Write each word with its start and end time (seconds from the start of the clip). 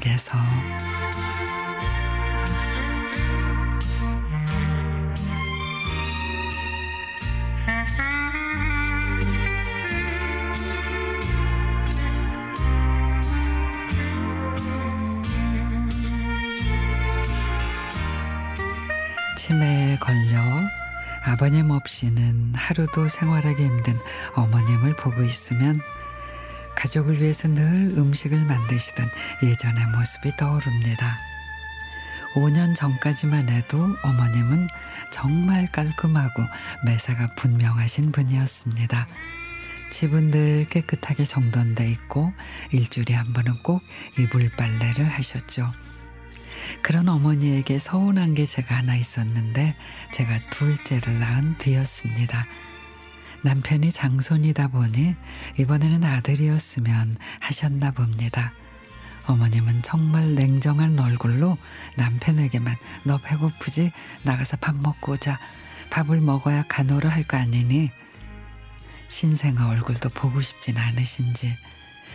속에서. 0.00 0.38
치매에 19.36 19.96
걸려 19.98 20.40
아버님 21.24 21.70
없이는 21.70 22.54
하루도 22.54 23.08
생활하기 23.08 23.64
힘든 23.64 23.98
어머님을 24.34 24.96
보고 24.96 25.22
있으면 25.22 25.80
가족을 26.76 27.20
위해서 27.20 27.48
늘 27.48 27.94
음식을 27.96 28.44
만드시던 28.44 29.06
예전의 29.42 29.86
모습이 29.86 30.36
떠오릅니다. 30.36 31.18
5년 32.34 32.76
전까지만 32.76 33.48
해도 33.48 33.96
어머님은 34.02 34.68
정말 35.12 35.70
깔끔하고 35.72 36.44
매사가 36.84 37.34
분명하신 37.34 38.12
분이었습니다. 38.12 39.08
집은 39.90 40.30
늘 40.30 40.66
깨끗하게 40.66 41.24
정돈돼 41.24 41.90
있고 41.90 42.32
일주일에 42.70 43.14
한 43.14 43.32
번은 43.32 43.58
꼭 43.62 43.82
이불 44.18 44.50
빨래를 44.50 45.08
하셨죠. 45.08 45.72
그런 46.82 47.08
어머니에게 47.08 47.78
서운한 47.78 48.34
게 48.34 48.44
제가 48.44 48.76
하나 48.76 48.94
있었는데 48.94 49.76
제가 50.12 50.38
둘째를 50.50 51.18
낳은 51.18 51.56
뒤였습니다. 51.58 52.46
남편이 53.42 53.90
장손이다 53.92 54.68
보니 54.68 55.14
이번에는 55.58 56.04
아들이었으면 56.04 57.12
하셨나 57.40 57.90
봅니다. 57.92 58.52
어머님은 59.26 59.82
정말 59.82 60.34
냉정한 60.34 60.98
얼굴로 60.98 61.56
남편에게만 61.96 62.74
너 63.04 63.18
배고프지? 63.18 63.92
나가서 64.22 64.56
밥 64.58 64.74
먹고 64.76 65.12
오자. 65.12 65.38
밥을 65.90 66.20
먹어야 66.20 66.64
간호를 66.68 67.10
할 67.10 67.24
거 67.24 67.36
아니니? 67.36 67.90
신생아 69.08 69.68
얼굴도 69.68 70.10
보고 70.10 70.40
싶진 70.40 70.78
않으신지 70.78 71.56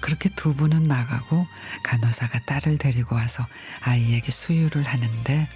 그렇게 0.00 0.28
두 0.28 0.54
분은 0.54 0.84
나가고 0.84 1.46
간호사가 1.82 2.40
딸을 2.46 2.78
데리고 2.78 3.16
와서 3.16 3.46
아이에게 3.80 4.30
수유를 4.30 4.84
하는데 4.84 5.48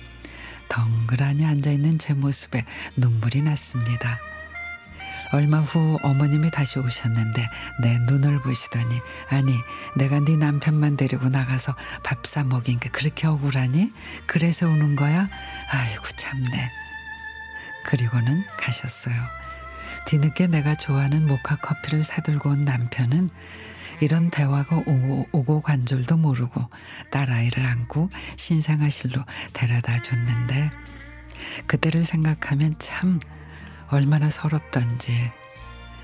덩그라니 0.68 1.44
앉아 1.44 1.70
있는 1.70 1.98
제 1.98 2.14
모습에 2.14 2.64
눈물이 2.96 3.42
났습니다. 3.42 4.18
얼마 5.32 5.60
후 5.60 5.98
어머님이 6.02 6.50
다시 6.50 6.78
오셨는데 6.78 7.48
내 7.80 7.98
눈을 7.98 8.40
보시더니 8.42 9.00
아니 9.28 9.54
내가 9.96 10.20
네 10.20 10.36
남편만 10.36 10.96
데리고 10.96 11.28
나가서 11.28 11.74
밥 12.02 12.20
사 12.26 12.44
먹인 12.44 12.78
게 12.78 12.88
그렇게 12.90 13.26
억울하니? 13.26 13.92
그래서 14.26 14.66
우는 14.68 14.94
거야? 14.94 15.28
아이고 15.70 16.04
참네. 16.16 16.70
그리고는 17.84 18.44
가셨어요. 18.58 19.14
뒤늦게 20.06 20.46
내가 20.48 20.74
좋아하는 20.76 21.26
모카 21.26 21.56
커피를 21.56 22.04
사들고 22.04 22.50
온 22.50 22.60
남편은 22.62 23.30
이런 24.00 24.30
대화가 24.30 24.76
오고, 24.76 25.28
오고 25.32 25.60
간 25.62 25.86
줄도 25.86 26.16
모르고 26.18 26.68
딸아이를 27.10 27.66
안고 27.66 28.10
신생아실로 28.36 29.24
데려다 29.52 29.98
줬는데 29.98 30.70
그때를 31.66 32.04
생각하면 32.04 32.74
참 32.78 33.18
얼마나 33.90 34.30
서럽던지 34.30 35.30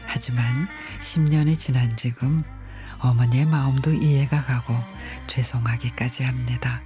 하지만 0.07 0.69
10년이 1.01 1.59
지난 1.59 1.97
지금 1.97 2.43
어머니의 2.99 3.47
마음도 3.47 3.93
이해가 3.93 4.43
가고 4.45 4.75
죄송하기까지 5.27 6.25
합니다. 6.25 6.81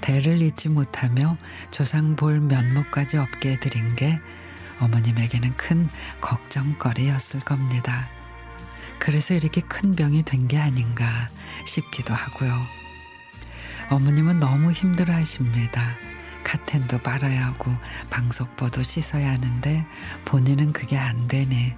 대를 0.00 0.40
잊지 0.42 0.68
못하며 0.70 1.36
조상 1.70 2.16
볼 2.16 2.40
면목까지 2.40 3.18
없게 3.18 3.52
해드린 3.52 3.94
게 3.96 4.18
어머님에게는 4.80 5.56
큰 5.56 5.88
걱정거리였을 6.20 7.40
겁니다. 7.40 8.08
그래서 8.98 9.34
이렇게 9.34 9.60
큰 9.60 9.94
병이 9.94 10.24
된 10.24 10.48
게 10.48 10.58
아닌가 10.58 11.26
싶기도 11.66 12.14
하고요. 12.14 12.60
어머님은 13.90 14.40
너무 14.40 14.72
힘들어 14.72 15.14
하십니다. 15.14 15.94
카텐도 16.50 16.98
빨아야 16.98 17.46
하고 17.46 17.72
방석보도 18.10 18.82
씻어야 18.82 19.34
하는데 19.34 19.86
본인은 20.24 20.72
그게 20.72 20.98
안 20.98 21.28
되네. 21.28 21.76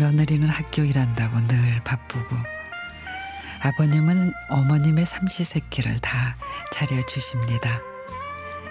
며느리는 0.00 0.48
학교 0.48 0.82
일한다고 0.82 1.40
늘 1.46 1.80
바쁘고 1.84 2.36
아버님은 3.60 4.32
어머님의 4.48 5.06
삼시세끼를 5.06 6.00
다 6.00 6.36
차려주십니다. 6.72 7.80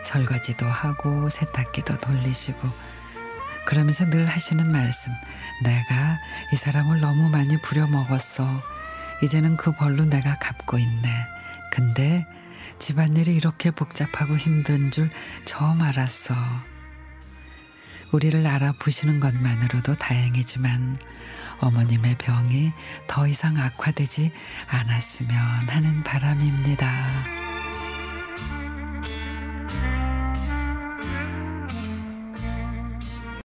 설거지도 0.04 0.68
하고 0.68 1.30
세탁기도 1.30 2.00
돌리시고 2.00 2.68
그러면서 3.66 4.06
늘 4.10 4.26
하시는 4.26 4.70
말씀 4.70 5.14
내가 5.64 6.20
이 6.52 6.58
사람을 6.58 7.00
너무 7.00 7.30
많이 7.30 7.62
부려먹었어. 7.62 8.46
이제는 9.24 9.56
그 9.56 9.72
벌로 9.72 10.04
내가 10.04 10.38
갚고 10.38 10.78
있네. 10.78 11.10
근데 11.72 12.28
집안일이 12.80 13.36
이렇게 13.36 13.72
복잡하고 13.72 14.38
힘든 14.38 14.92
줄 14.92 15.10
처음 15.46 15.82
알았어. 15.82 16.36
우리를 18.12 18.46
알아보시는 18.46 19.20
것만으로도 19.20 19.96
다행이지만 19.96 20.98
어머님의 21.60 22.18
병이 22.18 22.72
더 23.08 23.28
이상 23.28 23.58
악화되지 23.58 24.32
않았으면 24.68 25.70
하는 25.70 26.04
바람입니다. 26.04 27.43